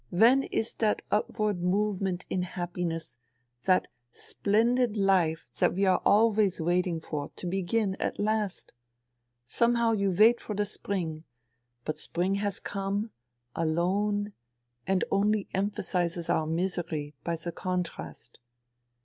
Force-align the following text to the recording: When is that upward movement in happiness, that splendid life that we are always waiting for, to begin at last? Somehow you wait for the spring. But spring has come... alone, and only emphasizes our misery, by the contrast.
When 0.09 0.41
is 0.45 0.73
that 0.77 1.03
upward 1.11 1.61
movement 1.61 2.25
in 2.27 2.41
happiness, 2.41 3.17
that 3.65 3.85
splendid 4.11 4.97
life 4.97 5.47
that 5.59 5.75
we 5.75 5.85
are 5.85 6.01
always 6.03 6.59
waiting 6.59 6.99
for, 6.99 7.29
to 7.35 7.45
begin 7.45 7.95
at 7.99 8.17
last? 8.17 8.71
Somehow 9.45 9.91
you 9.91 10.09
wait 10.09 10.41
for 10.41 10.55
the 10.55 10.65
spring. 10.65 11.25
But 11.85 11.99
spring 11.99 12.33
has 12.41 12.59
come... 12.59 13.11
alone, 13.55 14.33
and 14.87 15.03
only 15.11 15.47
emphasizes 15.53 16.31
our 16.31 16.47
misery, 16.47 17.13
by 17.23 17.35
the 17.35 17.51
contrast. 17.51 18.39